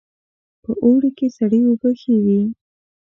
[0.63, 2.41] په اوړي کې سړې اوبه ښې وي